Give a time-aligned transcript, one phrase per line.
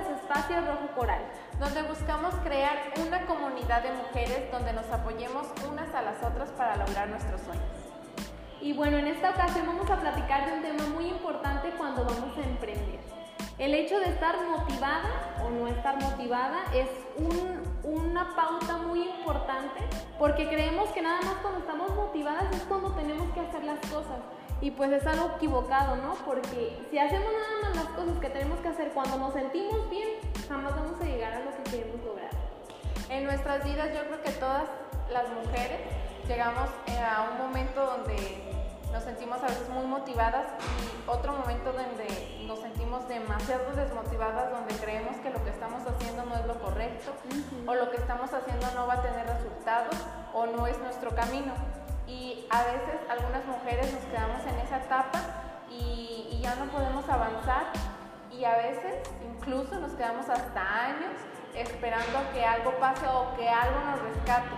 [0.00, 1.22] su espacio Rojo Coral,
[1.58, 6.76] donde buscamos crear una comunidad de mujeres donde nos apoyemos unas a las otras para
[6.76, 7.64] lograr nuestros sueños.
[8.60, 12.36] Y bueno, en esta ocasión vamos a platicar de un tema muy importante cuando vamos
[12.38, 13.00] a emprender.
[13.58, 16.88] El hecho de estar motivada o no estar motivada es
[17.84, 19.80] una pauta muy importante
[20.18, 24.20] porque creemos que nada más cuando estamos motivadas es cuando tenemos que hacer las cosas.
[24.60, 26.14] Y pues es algo equivocado, ¿no?
[26.24, 30.08] Porque si hacemos nada más las cosas que tenemos que hacer cuando nos sentimos bien,
[30.48, 32.30] jamás vamos a llegar a lo que queremos lograr.
[33.08, 34.64] En nuestras vidas yo creo que todas
[35.10, 35.80] las mujeres
[36.28, 38.31] llegamos eh, a un momento donde
[39.32, 45.16] sentimos a veces muy motivadas y otro momento donde nos sentimos demasiado desmotivadas, donde creemos
[45.16, 47.12] que lo que estamos haciendo no es lo correcto
[47.66, 49.96] o lo que estamos haciendo no va a tener resultados
[50.34, 51.52] o no es nuestro camino.
[52.06, 55.20] Y a veces algunas mujeres nos quedamos en esa etapa
[55.70, 57.72] y, y ya no podemos avanzar
[58.30, 61.12] y a veces incluso nos quedamos hasta años
[61.54, 64.48] esperando a que algo pase o que algo nos rescate,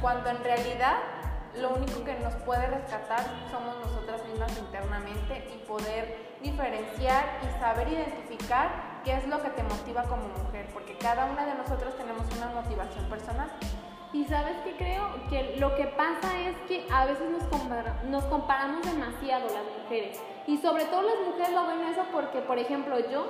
[0.00, 0.96] cuando en realidad
[1.56, 7.88] lo único que nos puede rescatar somos nosotras mismas internamente y poder diferenciar y saber
[7.88, 12.24] identificar qué es lo que te motiva como mujer, porque cada una de nosotros tenemos
[12.36, 13.50] una motivación personal.
[14.14, 15.08] Y sabes qué creo?
[15.30, 17.44] Que lo que pasa es que a veces nos,
[18.04, 20.20] nos comparamos demasiado las mujeres.
[20.46, 23.26] Y sobre todo las mujeres lo ven eso porque, por ejemplo, yo,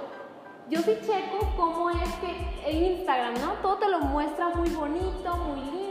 [0.69, 3.53] yo sí checo cómo es que Instagram, ¿no?
[3.62, 5.81] Todo te lo muestra muy bonito, muy lindo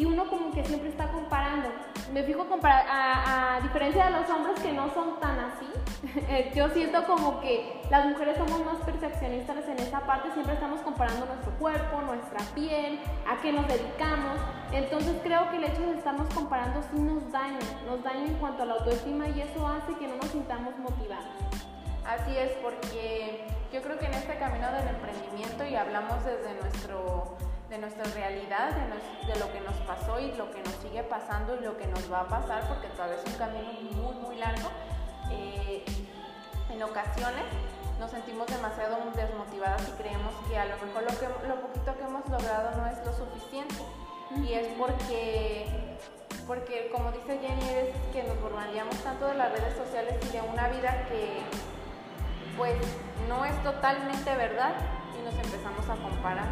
[0.00, 1.68] y uno como que siempre está comparando.
[2.14, 5.66] Me fijo a, diferencia de los hombres que no son tan así,
[6.28, 10.80] eh, yo siento como que las mujeres somos más percepcionistas en esa parte, siempre estamos
[10.80, 14.40] comparando nuestro cuerpo, nuestra piel, a qué nos dedicamos.
[14.72, 18.62] Entonces creo que el hecho de estarnos comparando sí nos daña, nos daña en cuanto
[18.62, 21.26] a la autoestima y eso hace que no nos sintamos motivadas.
[22.06, 27.36] Así es, porque yo creo que en este camino del emprendimiento y hablamos desde nuestro
[27.70, 28.72] de nuestra realidad,
[29.26, 32.12] de, lo que nos pasó y lo que nos sigue pasando y lo que nos
[32.12, 34.68] va a pasar, porque todavía es un camino muy, muy largo.
[35.30, 35.84] Eh,
[36.68, 37.44] en ocasiones
[38.00, 42.04] nos sentimos demasiado desmotivadas y creemos que a lo mejor lo, que, lo poquito que
[42.04, 43.76] hemos logrado no es lo suficiente.
[44.36, 45.66] Y es porque,
[46.48, 50.40] porque como dice Jenny, es que nos bombardeamos tanto de las redes sociales y de
[50.42, 51.38] una vida que
[52.56, 52.76] pues
[53.28, 54.74] no es totalmente verdad
[55.20, 56.48] y nos empezamos a comparar.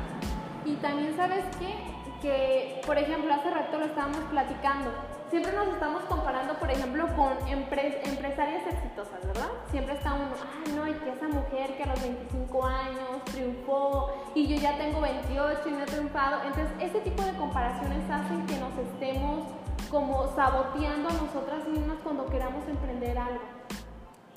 [0.65, 1.75] Y también sabes qué?
[2.21, 4.91] Que, por ejemplo, hace rato lo estábamos platicando.
[5.31, 9.49] Siempre nos estamos comparando, por ejemplo, con empresarias exitosas, ¿verdad?
[9.71, 10.31] Siempre está uno,
[10.67, 14.77] ay, no, y que esa mujer que a los 25 años triunfó y yo ya
[14.79, 16.43] tengo 28 y no he triunfado.
[16.45, 19.49] Entonces, ese tipo de comparaciones hacen que nos estemos
[19.91, 23.45] como saboteando a nosotras mismas cuando queramos emprender algo.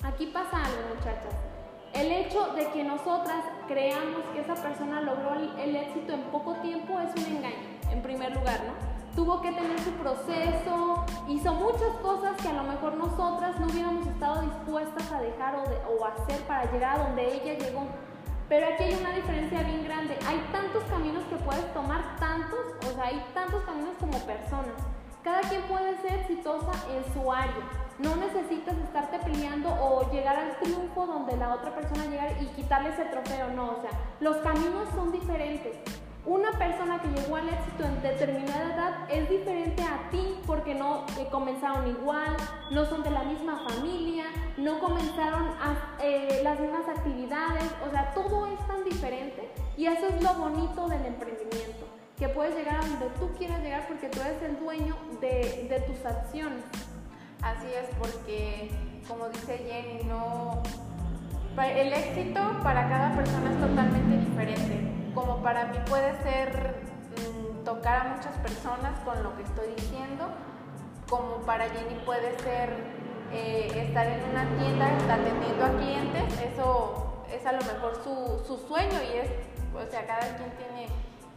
[0.02, 1.51] Aquí pasa algo, muchachas.
[1.94, 6.98] El hecho de que nosotras creamos que esa persona logró el éxito en poco tiempo
[7.00, 8.92] es un engaño, en primer lugar, ¿no?
[9.14, 14.06] Tuvo que tener su proceso, hizo muchas cosas que a lo mejor nosotras no hubiéramos
[14.06, 17.86] estado dispuestas a dejar o, hacer para llegar a donde ella llegó.
[18.48, 20.16] Pero aquí hay una diferencia bien grande.
[20.26, 24.76] Hay tantos caminos que puedes tomar, tantos, o sea, hay tantos caminos como personas.
[25.22, 27.54] Cada quien puede ser exitosa en su área.
[27.98, 32.88] No necesitas estarte peleando o llegar al triunfo donde la otra persona llega y quitarle
[32.88, 35.76] ese trofeo, no, o sea, los caminos son diferentes.
[36.24, 41.04] Una persona que llegó al éxito en determinada edad es diferente a ti porque no
[41.18, 42.36] eh, comenzaron igual,
[42.70, 44.24] no son de la misma familia,
[44.56, 45.50] no comenzaron
[46.00, 50.88] eh, las mismas actividades, o sea, todo es tan diferente y eso es lo bonito
[50.88, 51.86] del emprendimiento,
[52.22, 56.06] que puedes llegar a donde tú quieras llegar porque tú eres el dueño de, tus
[56.06, 56.62] acciones.
[57.42, 58.70] Así es, porque
[59.08, 60.62] como dice Jenny, no,
[61.60, 65.12] el éxito para cada persona es totalmente diferente.
[65.16, 66.76] Como para mí puede ser
[67.16, 70.28] mm, tocar a muchas personas con lo que estoy diciendo,
[71.10, 72.70] como para Jenny puede ser
[73.32, 79.02] eh, estar en una tienda atendiendo a clientes, eso es a lo mejor su sueño
[79.02, 79.28] y es,
[79.74, 80.86] o sea, cada quien tiene,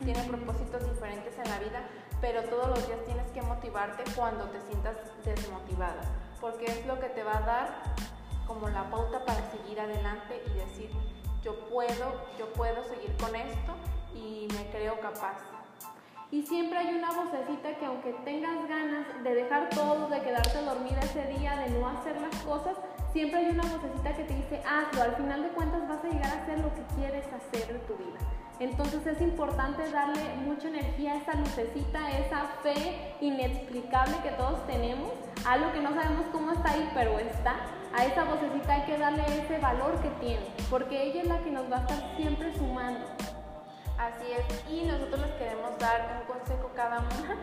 [0.04, 1.88] tiene propósitos diferentes en la vida
[2.22, 6.02] pero todos los días tienes que motivarte cuando te sientas desmotivada,
[6.42, 7.84] porque es lo que te va a dar
[8.48, 10.90] como la pauta para seguir adelante y decir,
[11.44, 13.74] yo puedo, yo puedo seguir con esto
[14.16, 15.38] y me creo capaz.
[16.32, 21.00] Y siempre hay una vocecita que aunque tengas ganas de dejar todo, de quedarte dormida
[21.02, 22.76] ese día, de no hacer las cosas,
[23.14, 26.38] siempre hay una vocecita que te dice, hazlo, al final de cuentas vas a llegar
[26.38, 28.20] a hacer lo que quieres hacer en tu vida.
[28.60, 35.12] Entonces es importante darle mucha energía a esa lucecita, esa fe inexplicable que todos tenemos
[35.46, 37.56] algo que no sabemos cómo está ahí, pero está,
[37.96, 41.52] a esa vocecita hay que darle ese valor que tiene, porque ella es la que
[41.52, 43.06] nos va a estar siempre sumando.
[43.98, 47.38] Así es, y nosotros les queremos dar un consejo cada una.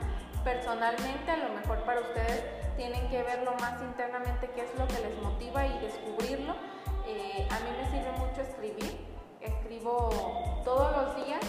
[0.45, 2.45] Personalmente, a lo mejor para ustedes
[2.77, 6.55] tienen que verlo más internamente qué es lo que les motiva y descubrirlo.
[7.07, 9.12] Eh, a mí me sirve mucho escribir,
[9.45, 10.11] escribo
[10.65, 11.41] todos los días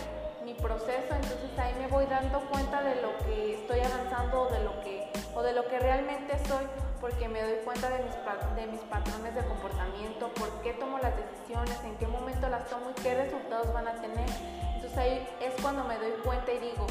[0.43, 4.63] mi proceso, entonces ahí me voy dando cuenta de lo que estoy avanzando o de
[4.63, 6.65] lo que, o de lo que realmente soy,
[6.99, 8.13] porque me doy cuenta de mis,
[8.55, 12.89] de mis patrones de comportamiento, por qué tomo las decisiones, en qué momento las tomo
[12.89, 14.29] y qué resultados van a tener.
[14.75, 16.87] Entonces ahí es cuando me doy cuenta y digo,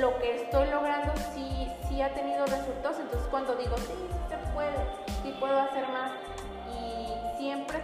[0.00, 3.94] lo que estoy logrando sí, sí ha tenido resultados, entonces cuando digo, sí,
[4.28, 4.76] se puede,
[5.22, 6.12] sí puedo hacer más,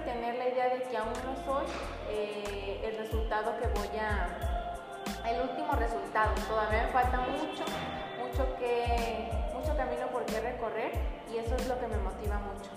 [0.07, 1.67] tener la idea de que aún no soy
[2.09, 4.39] eh, el resultado que voy a,
[5.29, 6.33] el último resultado.
[6.49, 7.65] Todavía me falta mucho,
[8.23, 10.93] mucho que, mucho camino por qué recorrer
[11.35, 12.71] y eso es lo que me motiva mucho.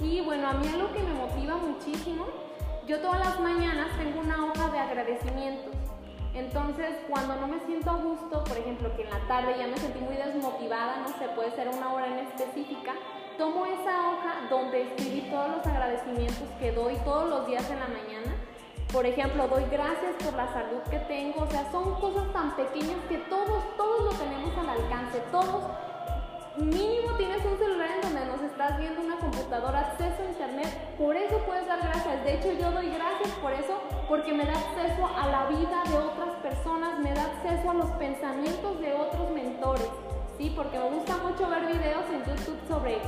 [0.00, 2.26] Y bueno, a mí algo que me motiva muchísimo,
[2.86, 5.74] yo todas las mañanas tengo una hoja de agradecimientos.
[6.34, 9.76] Entonces, cuando no me siento a gusto, por ejemplo, que en la tarde ya me
[9.76, 12.94] sentí muy desmotivada, no sé, puede ser una hora en específica,
[13.40, 17.88] tomo esa hoja donde escribí todos los agradecimientos que doy todos los días en la
[17.88, 18.36] mañana.
[18.92, 21.44] Por ejemplo, doy gracias por la salud que tengo.
[21.44, 25.20] O sea, son cosas tan pequeñas que todos, todos lo tenemos al alcance.
[25.32, 25.64] Todos,
[26.58, 30.68] mínimo tienes un celular en donde nos estás viendo una computadora, acceso a internet.
[30.98, 32.22] Por eso puedes dar gracias.
[32.22, 35.96] De hecho, yo doy gracias por eso, porque me da acceso a la vida de
[35.96, 39.88] otras personas, me da acceso a los pensamientos de otros mentores.
[40.40, 40.50] ¿Sí?
[40.56, 42.98] Porque me gusta mucho ver videos en YouTube sobre,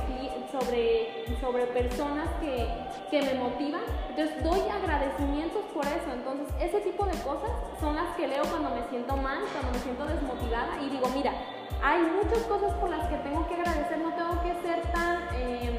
[0.51, 2.69] sobre, sobre personas que,
[3.09, 3.81] que me motivan.
[4.09, 6.13] Entonces doy agradecimientos por eso.
[6.13, 7.49] Entonces ese tipo de cosas
[7.79, 11.33] son las que leo cuando me siento mal, cuando me siento desmotivada y digo, mira,
[11.81, 15.75] hay muchas cosas por las que tengo que agradecer, no tengo que ser tan, em,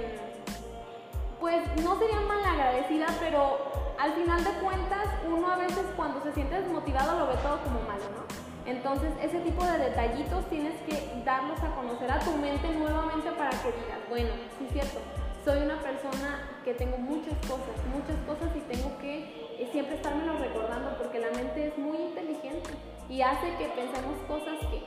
[1.40, 6.32] pues no sería mal agradecida, pero al final de cuentas uno a veces cuando se
[6.32, 8.33] siente desmotivado lo ve todo como malo, ¿no?
[8.66, 13.50] Entonces, ese tipo de detallitos tienes que darlos a conocer a tu mente nuevamente para
[13.50, 15.00] que digas, bueno, sí es cierto,
[15.44, 19.18] soy una persona que tengo muchas cosas, muchas cosas y tengo que
[19.60, 22.70] eh, siempre estármelo recordando porque la mente es muy inteligente
[23.10, 24.82] y hace que pensemos cosas que,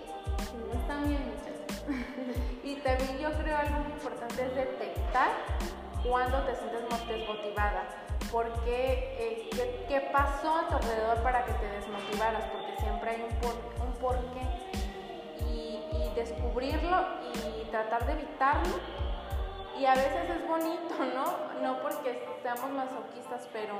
[0.57, 1.53] no están bien muchas.
[2.63, 5.29] y también yo creo algo muy importante es detectar
[6.03, 7.83] cuando te sientes desmotivada.
[8.31, 12.43] Porque, eh, ¿qué, ¿qué, pasó a tu alrededor para que te desmotivaras?
[12.51, 13.53] Porque siempre por,
[13.85, 14.41] un porqué.
[15.49, 15.79] Y,
[16.15, 16.97] descubrirlo
[17.33, 18.79] y tratar de evitarlo.
[19.79, 21.61] Y a veces es bonito, ¿no?
[21.61, 23.75] No porque seamos masoquistas, pero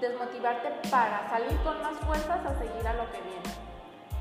[0.00, 3.64] desmotivarte para salir con más fuerzas a seguir a lo que viene.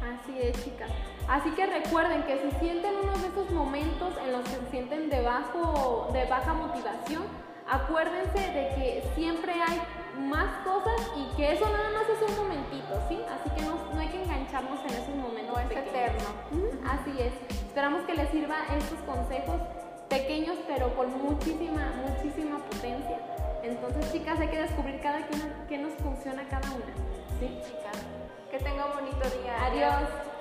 [0.03, 0.89] Así es, chicas.
[1.27, 5.09] Así que recuerden que si sienten uno de esos momentos en los que se sienten
[5.09, 7.23] de, bajo, de baja motivación,
[7.69, 9.81] acuérdense de que siempre hay
[10.19, 13.19] más cosas y que eso nada más es un momentito, ¿sí?
[13.29, 15.53] Así que no, hay que engancharnos en esos momentos.
[15.53, 16.29] No es eterno.
[16.85, 17.33] Así es.
[17.49, 19.61] Esperamos que les sirva estos consejos
[20.09, 23.19] pequeños pero con muchísima, muchísima potencia.
[23.63, 25.27] Entonces, chicas, hay que descubrir cada
[25.67, 26.93] qué nos funciona cada una.
[27.39, 27.59] ¿Sí?
[27.65, 28.03] Chicas,
[28.51, 29.65] que tenga un bonito día.
[29.65, 30.32] Adiós.